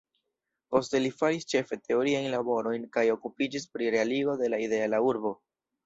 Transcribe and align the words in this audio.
Poste 0.75 1.01
li 1.03 1.11
faris 1.17 1.45
ĉefe 1.53 1.79
teoriajn 1.89 2.27
laborojn 2.37 2.91
kaj 2.99 3.07
okupiĝis 3.19 3.71
pri 3.77 3.95
realigo 3.99 4.39
de 4.45 4.53
la 4.55 4.65
ideala 4.69 5.07
urbo. 5.15 5.41